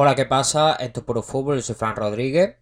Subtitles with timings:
[0.00, 0.76] Hola, ¿qué pasa?
[0.76, 2.54] Esto es Puro Fútbol, yo soy Fran Rodríguez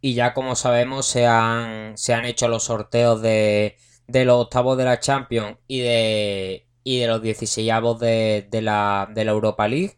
[0.00, 3.76] y ya como sabemos se han, se han hecho los sorteos de,
[4.08, 9.24] los octavos de la Champions y de, y de los 16 de, de, la, de
[9.24, 9.96] la Europa League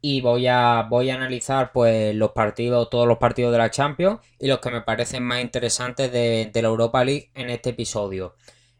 [0.00, 4.18] y voy a, voy a analizar pues los partidos, todos los partidos de la Champions
[4.40, 8.34] y los que me parecen más interesantes de, de la Europa League en este episodio.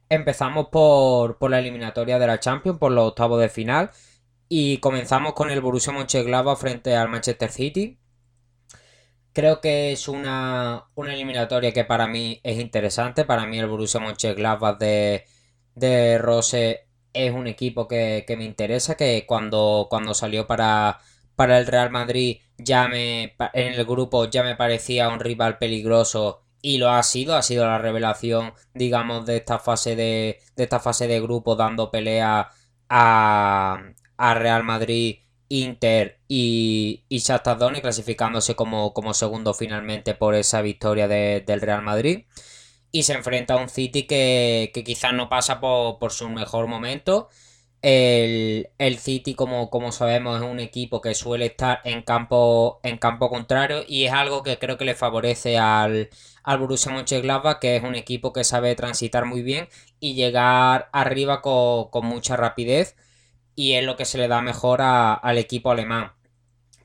[0.08, 3.92] Empezamos por, por la eliminatoria de la Champions, por los octavos de final
[4.53, 8.00] y comenzamos con el Borussia Mönchengladbach frente al Manchester City.
[9.32, 13.25] Creo que es una, eliminatoria que para mí es interesante.
[13.25, 15.25] Para mí el Borussia Mönchengladbach de,
[15.77, 20.99] de Rose es un equipo que, me interesa, que cuando, cuando salió para,
[21.36, 26.43] para el Real Madrid ya me, en el grupo ya me parecía un rival peligroso
[26.61, 30.80] y lo ha sido, ha sido la revelación, digamos, de esta fase de, de esta
[30.80, 32.50] fase de grupo dando pelea
[32.89, 33.80] a,
[34.20, 41.08] a Real Madrid, Inter y, y Shakhtar clasificándose como, como, segundo finalmente por esa victoria
[41.08, 42.27] del Real Madrid.
[42.92, 47.30] Y se enfrenta a un City que, quizás no pasa por, su mejor momento.
[47.82, 48.68] El,
[48.98, 53.84] City, como, como, sabemos, es un equipo que suele estar en campo, en campo contrario
[53.88, 56.10] y es algo que creo que le favorece al,
[56.42, 59.68] al Borussia Mönchengladbach, que es un equipo que sabe transitar muy bien
[59.98, 62.96] y llegar arriba con, con mucha rapidez
[63.61, 66.12] y es lo que se le da mejor al equipo alemán.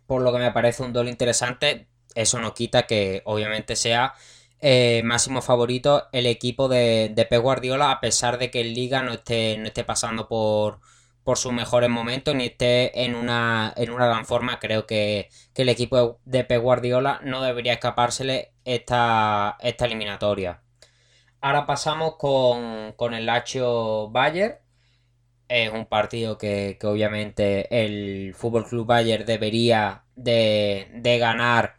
[0.08, 4.14] Por lo que me parece un duelo interesante, eso no quita que obviamente sea
[4.60, 9.02] eh, máximo favorito el equipo de, de Pep Guardiola, a pesar de que en Liga
[9.04, 10.82] no esté, no esté pasando por,
[11.24, 14.60] por sus mejores momentos ni esté en una, en una gran forma.
[14.60, 20.62] Creo que, el equipo de Pep Guardiola no debería escapársele esta, esta eliminatoria.
[21.40, 24.65] Ahora pasamos con, con el Lazio Bayer
[25.48, 31.76] es un partido que, obviamente el Fútbol Club Bayern debería de, ganar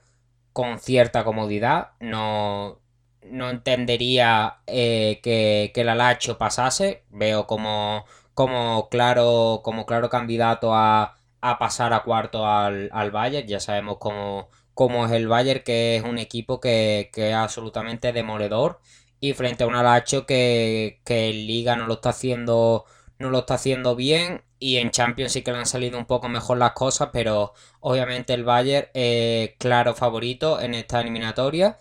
[0.53, 1.91] con cierta comodidad.
[2.01, 2.81] No,
[3.23, 7.05] no entendería eh, que, que el Alacho pasase.
[7.11, 11.17] Veo como, como, claro, como claro candidato a,
[11.59, 13.49] pasar a cuarto al, al Bayern.
[13.49, 18.13] Ya sabemos cómo, cómo, es el Bayern, que es un equipo que, que es absolutamente
[18.13, 18.81] demoledor.
[19.21, 22.85] Y frente a un Alacho que, que en Liga no lo está haciendo
[23.19, 26.29] no lo está haciendo bien y en Champions sí que le han salido un poco
[26.29, 31.79] mejor las cosas, pero obviamente el Bayern es claro favorito en esta eliminatoria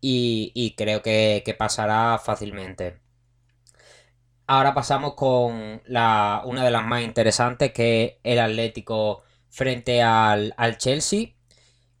[0.00, 3.00] y, creo que, pasará fácilmente.
[4.46, 10.54] Ahora pasamos con la, una de las más interesantes que es el Atlético frente al,
[10.78, 11.30] Chelsea.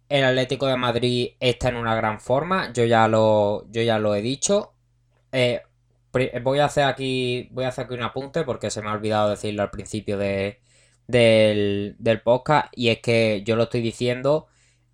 [0.08, 4.14] El Atlético de Madrid está en una gran forma, yo ya lo, yo ya lo
[4.14, 4.74] he dicho.
[5.32, 5.62] Eh,
[6.42, 9.30] voy a hacer aquí voy a hacer aquí un apunte porque se me ha olvidado
[9.30, 10.60] decirlo al principio de,
[11.08, 14.46] del, podcast y es que yo lo estoy diciendo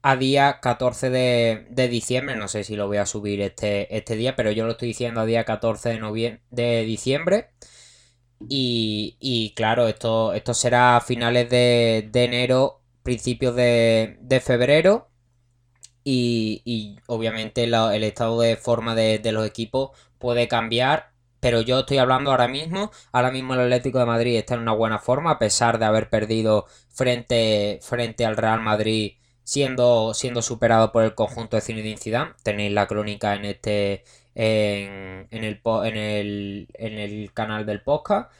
[0.03, 4.37] a día 14 de, diciembre, no sé si lo voy a subir este, este día,
[4.37, 7.51] pero yo lo estoy diciendo a día 14 de, de diciembre.
[8.49, 15.09] Y, claro, esto, esto será a finales de, enero, principios de, febrero.
[16.05, 21.12] Y, obviamente el estado de forma de, de los equipos puede cambiar
[21.43, 24.75] pero yo estoy hablando ahora mismo, ahora mismo el Atlético de Madrid está en una
[24.75, 30.93] buena forma, a pesar de haber perdido frente, frente al Real Madrid, siendo, siendo superado
[30.93, 32.35] por el conjunto de Zinedine Zidane.
[32.45, 34.05] Tenéis la crónica en este
[34.37, 38.31] en, el, en, el, en el canal del podcast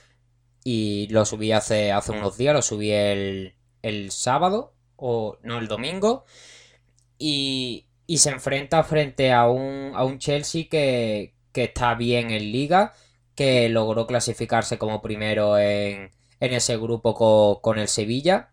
[0.63, 5.67] y lo subí hace, hace unos días, lo subí el, el sábado o no el
[5.67, 6.25] domingo
[7.19, 12.53] y, y se enfrenta frente a un, a un Chelsea que, que está bien en
[12.53, 12.95] liga,
[13.35, 18.51] que logró clasificarse como primero en, ese grupo con, el Sevilla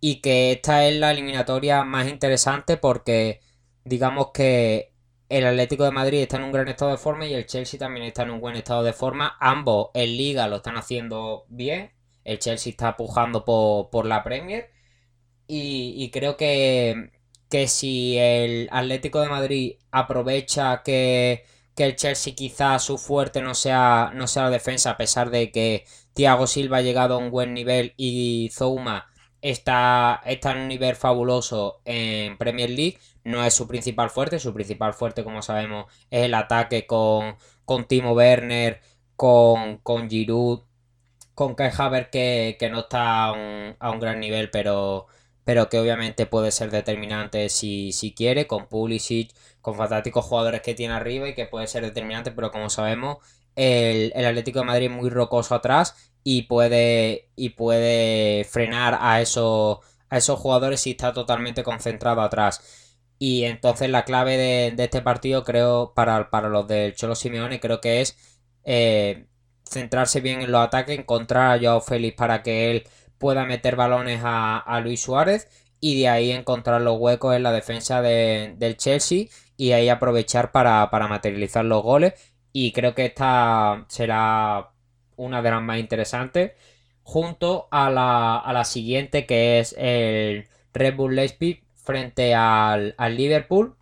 [0.00, 3.40] y que esta es la eliminatoria más interesante porque
[3.84, 4.92] digamos que
[5.28, 8.06] el Atlético de Madrid está en un gran estado de forma y el Chelsea también
[8.06, 9.36] está en un buen estado de forma.
[9.40, 11.92] Ambos en liga lo están haciendo bien.
[12.24, 14.70] El Chelsea está pujando por, la Premier.
[15.46, 17.10] Y, y, creo que,
[17.50, 21.44] que si el Atlético de Madrid aprovecha que
[21.74, 25.50] que el Chelsea quizá su fuerte no sea, no sea la defensa, a pesar de
[25.50, 25.84] que
[26.14, 29.06] Thiago Silva ha llegado a un buen nivel y Zouma
[29.40, 32.98] está, está en un nivel fabuloso en Premier League.
[33.24, 37.86] No es su principal fuerte, su principal fuerte, como sabemos, es el ataque con, con
[37.86, 38.80] Timo Werner,
[39.16, 40.60] con, con Giroud,
[41.34, 45.06] con Kai Havertz que, que no está a un, a un gran nivel, pero
[45.44, 49.30] pero que obviamente puede ser determinante si, si quiere, con Pulisic,
[49.64, 53.16] con fantásticos jugadores que tiene arriba y que puede ser determinante, pero como sabemos,
[53.56, 59.78] el, Atlético de Madrid es muy rocoso atrás y puede, y puede frenar a esos,
[60.10, 62.60] a esos jugadores si está totalmente concentrado atrás.
[63.18, 67.80] Y entonces la clave de, este partido, creo, para, para, los del Cholo Simeone, creo
[67.80, 68.18] que es
[68.64, 69.28] eh,
[69.64, 72.86] centrarse bien en los ataques, encontrar a Joao Félix para que él
[73.16, 75.48] pueda meter balones a, Luis Suárez
[75.80, 80.90] y de ahí encontrar los huecos en la defensa del Chelsea y ahí aprovechar para,
[80.90, 82.14] para materializar los goles.
[82.52, 84.70] Y creo que esta será
[85.16, 86.52] una de las más interesantes
[87.04, 93.76] junto a la, siguiente que es el Red Bull Leipzig frente al, Liverpool.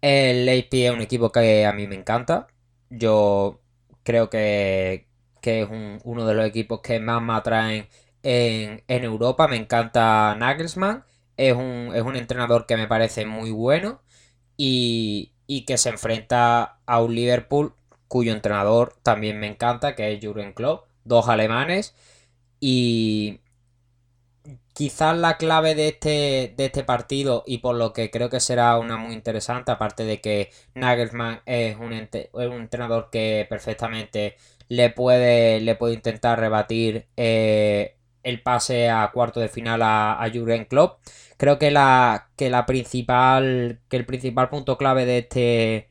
[0.00, 2.46] El Leipzig es un equipo que a mí me encanta.
[2.90, 3.60] Yo
[4.04, 5.06] creo que,
[5.42, 5.68] es
[6.04, 7.88] uno de los equipos que más me atraen
[8.22, 9.48] en, Europa.
[9.48, 11.04] Me encanta Nagelsmann.
[11.36, 14.00] Es un, es un, entrenador que me parece muy bueno
[14.58, 15.32] y,
[15.66, 17.72] que se enfrenta a un Liverpool
[18.08, 21.94] cuyo entrenador también me encanta, que es Jurgen Klopp dos alemanes.
[22.60, 23.40] Y
[24.74, 28.78] quizás la clave de este, de este partido y por lo que creo que será
[28.78, 34.36] una muy interesante, aparte de que Nagelsmann es un, entrenador que perfectamente
[34.68, 40.30] le puede, le puede intentar rebatir eh, el pase a cuarto de final a, a
[40.30, 41.00] Jurgen Klopp.
[41.38, 45.90] Creo que la, que la principal, que el principal punto clave de este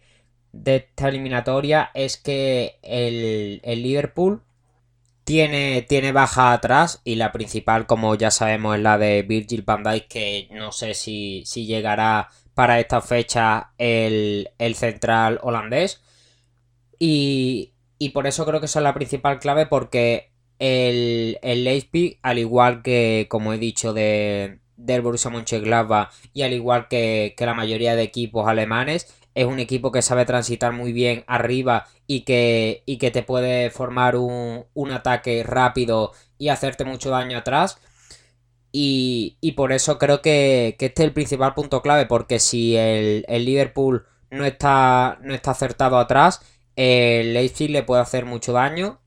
[0.54, 4.44] de esta eliminatoria es que el, el Liverpool
[5.28, 9.84] tiene, tiene baja atrás y la principal, como ya sabemos, es la de Virgil van
[9.84, 16.02] Dijk, que no sé si, llegará para esta fecha el, central holandés.
[17.00, 17.74] Y,
[18.14, 22.82] por eso creo que esa es la principal clave, porque el, el Leipzig, al igual
[22.82, 27.96] que, como he dicho, de, del Borussia Mönchengladbach y al igual que, que la mayoría
[27.96, 32.98] de equipos alemanes, es un equipo que sabe transitar muy bien arriba y que, y
[32.98, 37.78] que te puede formar un, ataque rápido y hacerte mucho daño atrás.
[38.72, 44.08] Y, por eso creo que, este es el principal punto clave, porque si el, Liverpool
[44.32, 46.42] no está, no está acertado atrás,
[46.76, 49.02] el Leipzig le puede hacer mucho daño.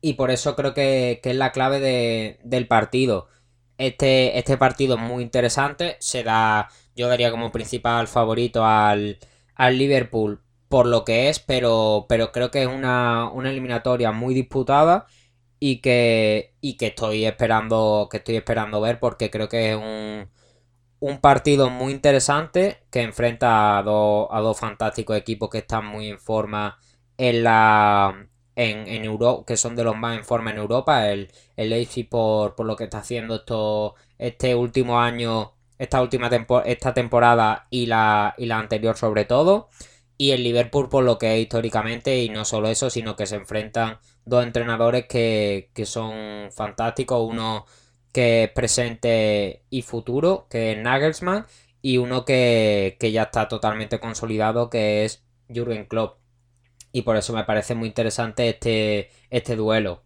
[0.00, 3.28] Y por eso creo que, es la clave del partido.
[3.82, 5.96] Este, este partido es muy interesante.
[6.00, 9.18] Se da, yo daría como principal favorito al,
[9.56, 15.06] al Liverpool por lo que es, pero, pero creo que es una, eliminatoria muy disputada
[15.58, 20.30] y que, y que estoy esperando que estoy esperando ver porque creo que es un,
[21.00, 26.08] un partido muy interesante que enfrenta a, dos, a dos fantásticos equipos que están muy
[26.08, 26.78] en forma
[27.18, 31.30] en la en, en Europa, que son de los más en forma en Europa, el,
[31.56, 36.30] el Leipzig por, por lo que está haciendo esto, este último año esta última
[36.64, 39.68] esta temporada y la, y la anterior sobre todo.
[40.16, 43.36] Y el Liverpool por lo que es históricamente y no solo eso, sino que se
[43.36, 47.28] enfrentan dos entrenadores que, son fantásticos.
[47.28, 47.66] Uno
[48.12, 51.46] que es presente y futuro, que es Nagelsmann,
[51.82, 56.18] y uno que, ya está totalmente consolidado, que es Jürgen Klopp.
[56.92, 60.04] Y por eso me parece muy interesante este, este duelo.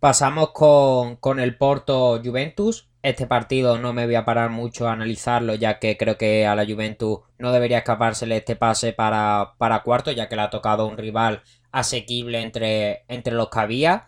[0.00, 4.92] Pasamos con, con el Porto Juventus, este partido no me voy a parar mucho a
[4.92, 9.82] analizarlo, ya que creo que a la Juventus no debería escapársele este pase para, para
[9.82, 14.06] cuarto, ya que le ha tocado un rival asequible entre, entre los que había.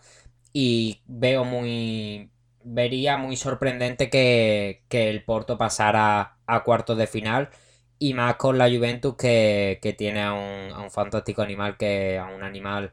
[0.51, 2.31] Y veo muy.
[2.63, 7.49] Vería muy sorprendente que, el Porto pasara a cuartos de final.
[7.99, 12.25] Y más con la Juventus que, tiene a un, a un, fantástico animal, que a
[12.25, 12.91] un animal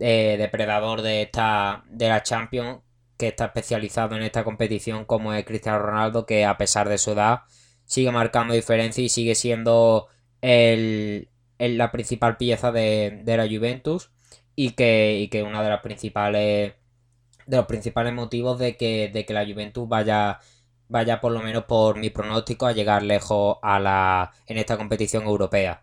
[0.00, 2.80] eh, depredador de esta de la Champions
[3.16, 7.12] que está especializado en esta competición como es Cristiano Ronaldo, que a pesar de su
[7.12, 7.42] edad
[7.84, 10.08] sigue marcando diferencia y sigue siendo
[10.40, 11.28] el,
[11.58, 14.10] la principal pieza de, la Juventus
[14.56, 16.74] y que, y que una de las principales
[17.46, 20.38] de los principales motivos de que, de que la Juventus vaya
[20.90, 25.24] vaya por lo menos por mi pronóstico a llegar lejos a la en esta competición
[25.24, 25.82] europea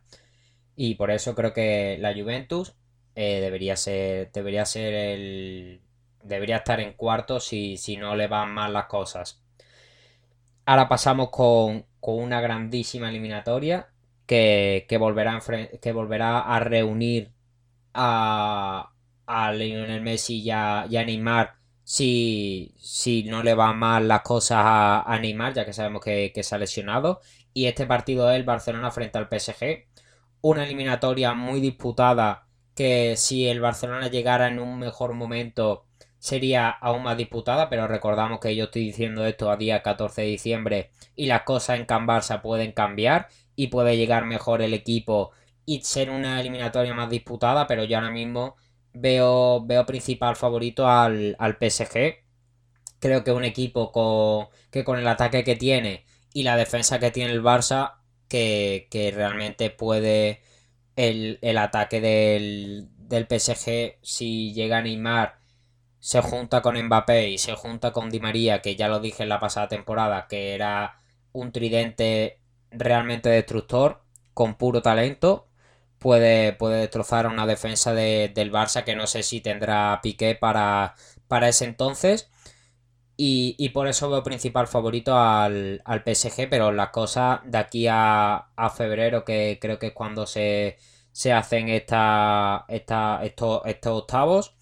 [0.76, 2.76] y por eso creo que la Juventus
[3.16, 5.82] eh, debería ser debería ser el
[6.28, 9.42] debería estar en cuarto si, si no le van mal las cosas.
[10.66, 13.90] Ahora pasamos con, una grandísima eliminatoria
[14.26, 15.42] que, volverá,
[15.82, 17.32] que volverá a reunir
[17.94, 18.92] a,
[19.26, 21.56] a Lionel Messi y a, Neymar
[21.88, 26.44] si, si, no le van mal las cosas a, Neymar, ya que sabemos que, que,
[26.44, 27.22] se ha lesionado.
[27.54, 29.86] Y este partido es el Barcelona frente al PSG.
[30.42, 35.86] Una eliminatoria muy disputada que si el Barcelona llegara en un mejor momento
[36.20, 40.28] sería aún más disputada, pero recordamos que yo estoy diciendo esto a día 14 de
[40.28, 45.32] diciembre y las cosas en Can Barça pueden cambiar y puede llegar mejor el equipo
[45.66, 48.58] y ser una eliminatoria más disputada, pero yo ahora mismo
[49.02, 52.26] veo, veo principal favorito al, PSG
[53.00, 57.12] creo que un equipo con, que con el ataque que tiene y la defensa que
[57.12, 57.96] tiene el Barça,
[58.28, 60.42] que, realmente puede
[60.96, 65.40] el, ataque del, del PSG, si llega a Neymar,
[66.00, 69.30] se junta con Mbappé y se junta con Di María, que ya lo dije en
[69.30, 71.00] la pasada temporada, que era
[71.34, 72.40] un tridente
[72.72, 75.47] realmente destructor, con puro talento,
[76.00, 80.96] puede, puede destrozar a una defensa del Barça que no sé si tendrá Piqué para,
[81.28, 82.30] para ese entonces.
[83.20, 88.48] Y, por eso veo principal favorito al, al, PSG, pero las cosas de aquí a,
[88.76, 90.78] febrero, que creo que es cuando se,
[91.34, 94.56] hacen esta, esta, estos, estos octavos,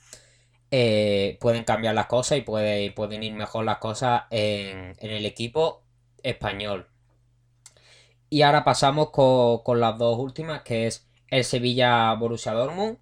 [0.72, 5.26] eh, pueden cambiar las cosas y puede, pueden ir mejor las cosas en, en el
[5.26, 5.84] equipo
[6.24, 6.88] español.
[8.30, 12.98] Y ahora pasamos con, las dos últimas, que es el Sevilla-Borussia Dortmund.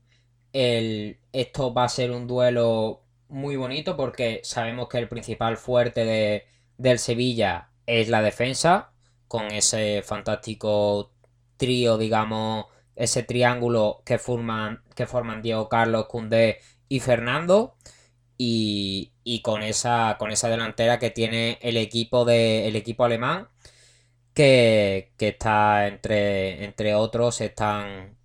[0.54, 6.06] El, esto va a ser un duelo muy bonito porque sabemos que el principal fuerte
[6.06, 6.46] de,
[6.78, 8.92] del Sevilla es la defensa,
[9.28, 11.12] con ese fantástico
[11.58, 12.66] trío, digamos,
[12.96, 17.76] ese triángulo que forman, que forman Diego Carlos, Cundé y Fernando.
[18.38, 23.48] Y, y, con, esa, con esa delantera que tiene el equipo, de, el equipo alemán
[24.34, 28.18] que, está entre, entre otros, están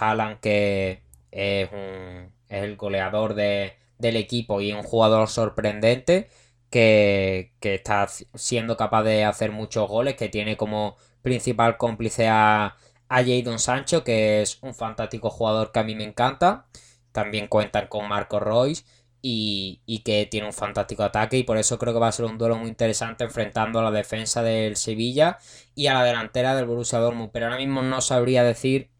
[0.00, 6.28] Haaland, que es, un, el goleador de, del equipo y un jugador sorprendente
[6.70, 12.76] que, está siendo capaz de hacer muchos goles, que tiene como principal cómplice a,
[13.08, 16.66] a Sancho, que es un fantástico jugador que a mí me encanta.
[17.12, 18.84] También cuentan con Marco Royce
[19.28, 22.38] y, que tiene un fantástico ataque y por eso creo que va a ser un
[22.38, 25.38] duelo muy interesante enfrentando a la defensa del Sevilla
[25.74, 28.90] y a la delantera del Borussia Dortmund, pero ahora mismo no sabría decir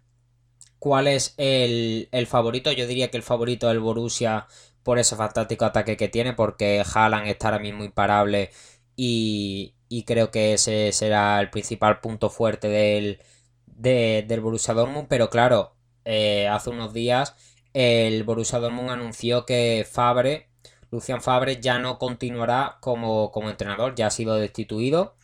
[0.81, 4.47] cuál es el, favorito, yo diría que el favorito del Borussia
[4.83, 8.51] por ese fantástico ataque que tiene, porque Haaland está ahora mismo imparable
[8.97, 9.75] y,
[10.07, 13.21] creo que ese será el principal punto fuerte del,
[13.67, 17.37] del Borussia Dortmund, pero claro, eh, hace unos días
[17.77, 20.49] el Borussia Dortmund anunció que Fabre,
[20.91, 25.17] Lucian Fabre, ya no continuará como, como entrenador, ya ha sido destituido.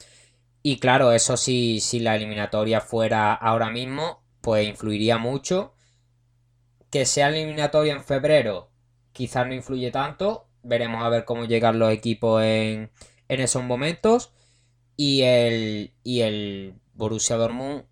[0.63, 5.75] Y claro, eso sí, si la eliminatoria fuera ahora mismo, pues influiría mucho.
[6.91, 8.71] Que sea eliminatoria en febrero,
[9.13, 10.47] quizás no influye tanto.
[10.63, 12.91] Veremos a ver cómo llegan los equipos en,
[13.29, 14.35] en esos momentos.
[14.95, 17.85] Y el, y el Borussia Dortmund,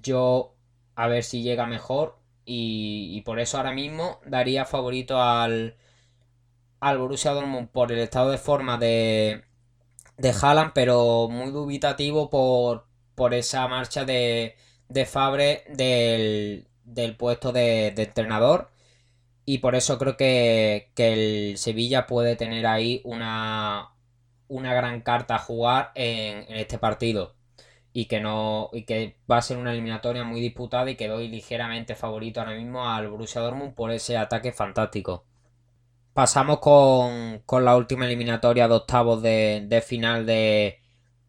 [0.00, 0.56] yo
[0.94, 2.21] a ver si llega mejor.
[2.44, 5.76] Y, por eso ahora mismo daría favorito al,
[6.80, 9.44] al Borussia Dortmund por el estado de forma de,
[10.18, 14.56] de Haaland, pero muy dubitativo por, por esa marcha de,
[14.88, 18.70] de Fabre del, del puesto de, entrenador.
[19.44, 23.94] Y por eso creo que, que, el Sevilla puede tener ahí una,
[24.48, 27.34] una gran carta a jugar en, en este partido
[27.92, 31.28] y que no y que va a ser una eliminatoria muy disputada y que doy
[31.28, 35.24] ligeramente favorito ahora mismo al Borussia Dortmund por ese ataque fantástico.
[36.14, 40.78] Pasamos con, la última eliminatoria de octavos de, final de,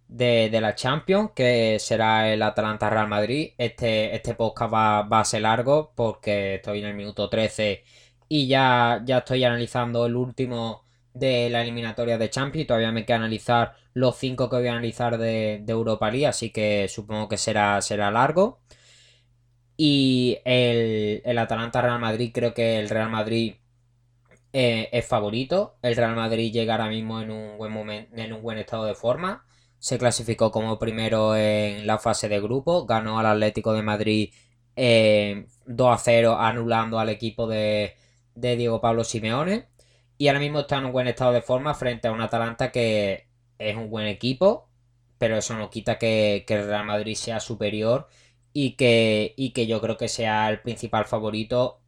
[0.08, 3.52] de, la Champions, que será el Atalanta Real Madrid.
[3.58, 7.84] Este, este podcast va, va, a ser largo porque estoy en el minuto 13
[8.28, 12.68] y ya, ya estoy analizando el último de la eliminatoria de Champions.
[12.68, 16.88] Todavía me queda analizar los cinco que voy a analizar de, Europa League, así que
[16.90, 18.62] supongo que será, será largo.
[19.78, 23.56] Y el, el Atalanta Real Madrid, creo que el Real Madrid
[24.54, 25.78] eh, es favorito.
[25.82, 28.96] El Real Madrid llega ahora mismo en un buen momento, en un buen estado de
[28.96, 29.46] forma.
[29.80, 32.86] Se clasificó como primero en la fase de grupo.
[32.86, 34.30] Ganó al Atlético de Madrid
[34.76, 37.96] 2 eh, a 0, anulando al equipo de,
[38.36, 39.68] de Diego Pablo Simeone.
[40.18, 43.28] Y ahora mismo está en un buen estado de forma frente a un Atalanta que
[43.58, 44.70] es un buen equipo,
[45.18, 48.08] pero eso no quita que, el Real Madrid sea superior
[48.54, 51.82] y que, y que yo creo que sea el principal favorito.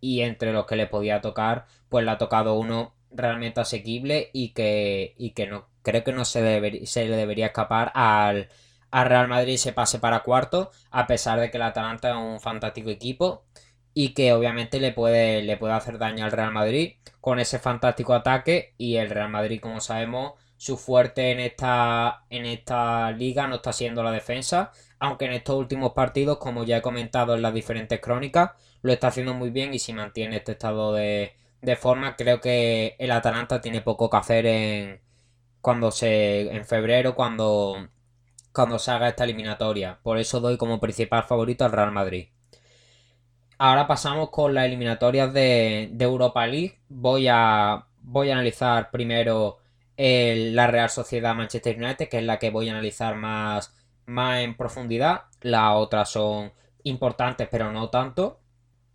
[0.00, 4.50] Y entre los que le podía tocar, pues le ha tocado uno realmente asequible y
[4.52, 8.48] que, y que no creo que no se, se le debería escapar al,
[8.90, 12.40] al Real Madrid se pase para cuarto, a pesar de que el Atalanta es un
[12.40, 13.44] fantástico equipo
[13.94, 18.12] y que obviamente le puede, le puede hacer daño al Real Madrid con ese fantástico
[18.14, 23.56] ataque y el Real Madrid, como sabemos, su fuerte en esta, en esta liga no
[23.56, 27.54] está siendo la defensa, aunque en estos últimos partidos, como ya he comentado en las
[27.54, 32.16] diferentes crónicas, lo está haciendo muy bien y si mantiene este estado de, de forma,
[32.16, 35.00] creo que el Atalanta tiene poco que hacer en
[35.60, 37.88] cuando se en febrero cuando
[38.52, 39.98] cuando se haga esta eliminatoria.
[40.02, 42.28] Por eso doy como principal favorito al Real Madrid.
[43.58, 46.80] Ahora pasamos con las eliminatorias de, Europa League.
[46.88, 49.58] Voy a, voy a analizar primero
[49.96, 53.74] la Real Sociedad Manchester United, que es la que voy a analizar más,
[54.06, 55.24] más en profundidad.
[55.42, 58.40] Las otras son importantes, pero no tanto.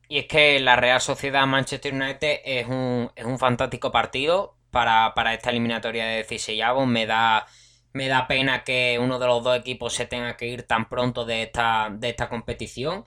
[0.07, 5.13] Y es que la Real Sociedad Manchester United es un, es un fantástico partido para,
[5.33, 7.47] esta eliminatoria de 16 Me da,
[7.93, 11.25] me da pena que uno de los dos equipos se tenga que ir tan pronto
[11.25, 13.05] de esta, de esta competición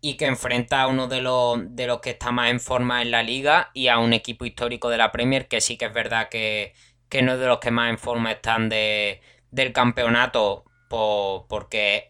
[0.00, 3.10] y que enfrenta a uno de los, de los que está más en forma en
[3.10, 6.28] la liga y a un equipo histórico de la Premier que sí que es verdad
[6.28, 6.74] que,
[7.22, 12.06] no es de los que más en forma están de, del campeonato porque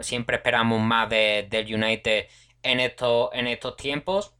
[0.00, 2.26] siempre esperamos más del United
[2.62, 4.34] en estos, en estos tiempos,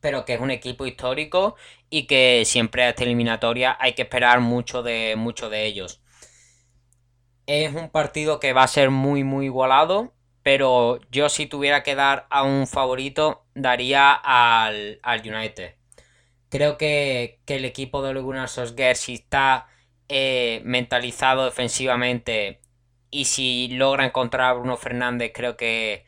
[0.00, 1.56] pero que es un equipo histórico
[1.90, 6.02] y que siempre a esta eliminatoria hay que esperar mucho de, mucho de ellos.
[7.46, 10.12] Es un partido que va a ser muy muy igualado,
[10.48, 15.74] pero yo si tuviera que dar a un favorito daría al, United.
[16.48, 19.66] Creo que, el equipo de Gunnar Solskjaer si está
[20.08, 22.62] eh, mentalizado defensivamente
[23.10, 26.06] y si logra encontrar a Bruno Fernández creo que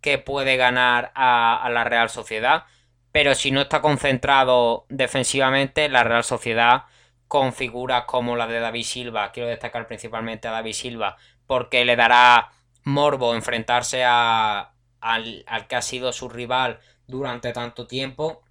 [0.00, 2.66] que puede ganar a, la Real Sociedad.
[3.10, 6.84] Pero si no está concentrado defensivamente, la Real Sociedad
[7.26, 11.16] con figuras como la de David Silva, quiero destacar principalmente a David Silva,
[11.48, 12.52] porque le dará
[12.84, 18.42] morbo enfrentarse a, al, que ha sido su rival durante tanto tiempo,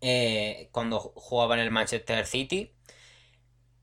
[0.00, 2.72] eh, cuando jugaba en el Manchester City.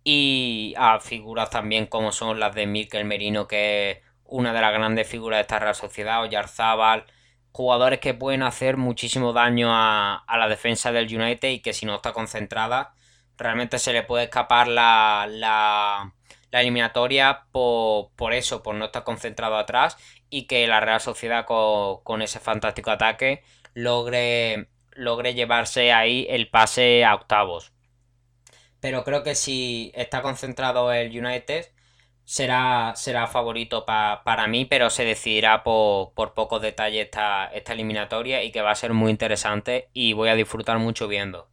[0.03, 5.07] Y a figuras también como son las de Mikel Merino, que una de las grandes
[5.07, 7.05] figuras de esta Real Sociedad, Oyarzábal,
[7.51, 11.95] jugadores que pueden hacer muchísimo daño a, la defensa del United y que si no
[11.95, 12.93] está concentrada,
[13.37, 16.13] realmente se le puede escapar la, la,
[16.61, 19.97] eliminatoria por, por, eso, por no estar concentrado atrás
[20.29, 23.43] y que la Real Sociedad con, ese fantástico ataque
[23.73, 27.73] logre, logre llevarse ahí el pase a octavos.
[28.79, 31.65] Pero creo que si está concentrado el United,
[32.23, 38.43] será, será favorito para mí, pero se decidirá por, por pocos detalles esta, esta eliminatoria
[38.43, 41.49] y que va a ser muy interesante y voy a disfrutar mucho viendo.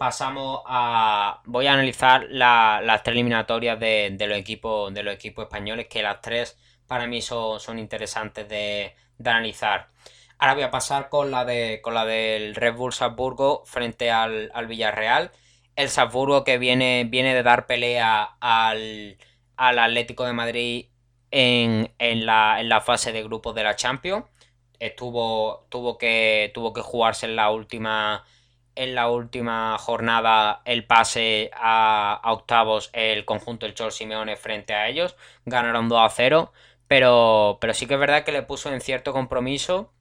[0.00, 1.42] Pasamos a.
[1.44, 6.22] Voy a analizar las tres eliminatorias de, los equipos, de los equipos españoles, que las
[6.22, 9.90] tres para mí son, son interesantes de, analizar.
[10.38, 14.50] Ahora voy a pasar con la, de, con la del Red Bull Salzburgo frente al,
[14.54, 15.32] al Villarreal.
[15.76, 19.18] El Salzburgo que viene, viene de dar pelea al,
[19.56, 20.86] al Atlético de Madrid
[21.30, 21.92] en,
[22.24, 24.24] la, fase de grupos de la Champions.
[24.78, 28.24] Estuvo, tuvo, que, tuvo que jugarse en la última
[28.82, 34.88] en la última jornada el pase a, octavos el conjunto del Chol Simeone frente a
[34.88, 35.16] ellos.
[35.44, 36.52] Ganaron 2 a 0.
[36.88, 39.92] Pero, pero sí que es verdad que le puso en cierto compromiso.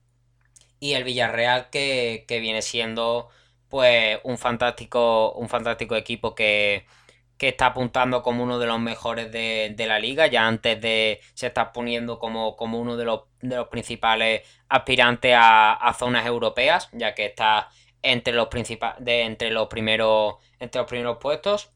[0.79, 3.29] Y el Villarreal que, que viene siendo
[3.69, 6.85] pues un fantástico, un fantástico equipo que,
[7.39, 11.47] que está apuntando como uno de los mejores de, la liga, ya antes de se
[11.47, 17.15] está poniendo como, como uno de los, de los principales aspirantes a, zonas europeas, ya
[17.15, 17.69] que está
[18.03, 18.49] entre los
[18.99, 21.71] de, entre los primeros entre los primeros puestos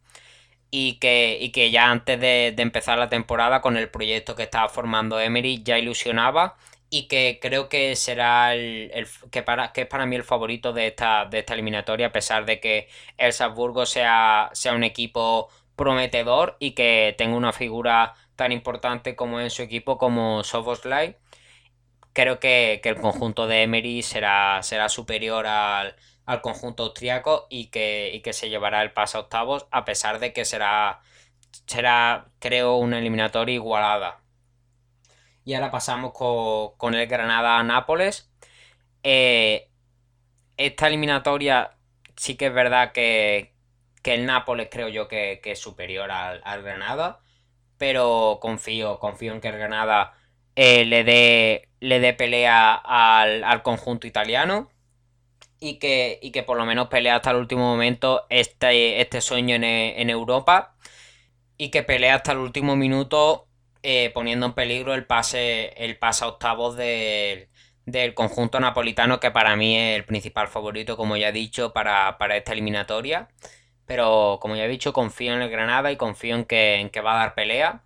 [0.72, 5.20] y que, que ya antes de, empezar la temporada con el proyecto que estaba formando
[5.20, 6.58] Emery ya ilusionaba
[6.90, 8.92] y que creo que será el,
[9.32, 12.46] que para que es para mí el favorito de esta, de esta eliminatoria a pesar
[12.46, 18.52] de que el Salzburgo sea, sea un equipo prometedor y que tenga una figura tan
[18.52, 21.18] importante como en su equipo como Soboslai
[22.14, 25.96] creo que, el conjunto de Emery será, será superior al,
[26.42, 30.46] conjunto austriaco y que, que se llevará el paso a octavos a pesar de que
[30.46, 31.02] será
[31.68, 34.24] será creo una eliminatoria igualada
[35.46, 38.30] y ahora pasamos con, el Granada-Nápoles.
[39.04, 39.70] Eh,
[40.58, 41.76] esta eliminatoria
[42.16, 43.54] sí que es verdad que,
[44.04, 47.20] el Nápoles creo yo que, es superior al, Granada.
[47.78, 50.14] Pero confío, confío en que el Granada
[50.56, 54.70] eh, le dé le dé pelea al, conjunto italiano.
[55.66, 59.64] Y que, que por lo menos pelea hasta el último momento este, este sueño en,
[59.64, 60.76] en Europa.
[61.58, 63.48] Y que pelea hasta el último minuto
[63.86, 67.50] eh, poniendo en peligro el pase, el pase a octavos del,
[68.16, 72.54] conjunto napolitano, que para mí es el principal favorito, como ya he dicho, para, esta
[72.54, 73.28] eliminatoria.
[73.86, 77.02] Pero como ya he dicho, confío en el Granada y confío en que, en que
[77.02, 77.84] va a dar pelea.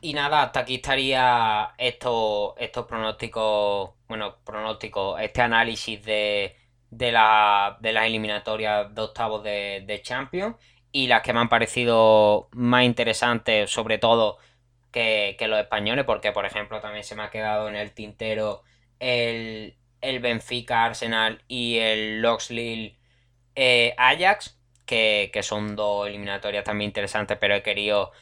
[0.00, 6.54] Y nada, hasta aquí estaría estos, estos pronósticos, bueno, pronósticos, este análisis de,
[6.90, 10.56] de, la, de las eliminatorias de octavos de, Champions
[10.92, 14.36] y las que me han parecido más interesantes, sobre todo
[14.90, 18.64] que, los españoles, porque por ejemplo también se me ha quedado en el tintero
[19.00, 22.98] el, Benfica Arsenal y el Loxley
[23.54, 28.12] eh, Ajax, que, son dos eliminatorias también interesantes, pero he querido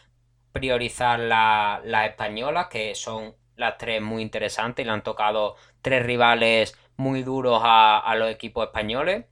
[0.53, 6.77] priorizar las españolas, que son las tres muy interesantes y le han tocado tres rivales
[6.97, 9.27] muy duros a, los equipos españoles.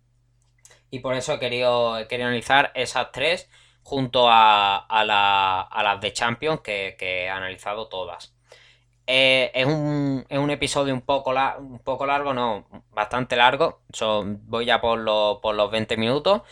[0.90, 3.48] Y por eso he querido, analizar esas tres
[3.82, 8.34] junto a, las de Champions que, he analizado todas.
[9.06, 13.82] Eh, es, un, episodio un poco, un poco largo, no, bastante largo.
[14.46, 15.04] voy ya por,
[15.40, 16.42] por los 20 minutos.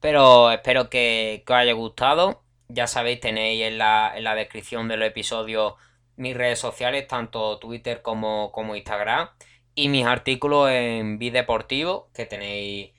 [0.00, 2.42] Pero espero que, os haya gustado.
[2.68, 5.76] Ya sabéis, tenéis en la, en la descripción del episodio
[6.18, 9.30] mis redes sociales, tanto Twitter como, como Instagram.
[9.74, 12.92] Y mis artículos en Bideportivo, que tenéis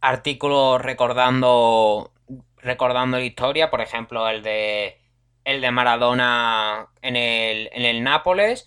[0.00, 2.12] artículos recordando
[2.58, 4.98] recordando la historia, por ejemplo, el de
[5.44, 8.66] el de Maradona en el, en el Nápoles,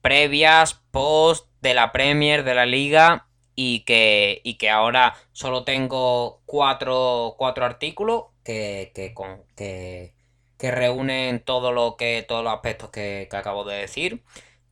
[0.00, 6.42] previas, post de la Premier, de la Liga y que, y que ahora solo tengo
[6.46, 10.14] cuatro, cuatro artículos que, que,
[10.58, 14.22] que, reúnen todo lo que, todos los aspectos que, acabo de decir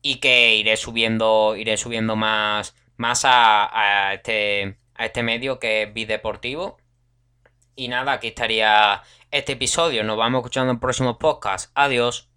[0.01, 5.93] y que iré subiendo, iré subiendo más, más a, este, a este medio que es
[5.93, 6.77] Bideportivo.
[7.75, 10.03] Y nada, aquí estaría este episodio.
[10.03, 11.71] Nos vamos escuchando en próximos podcasts.
[11.75, 12.34] Adiós.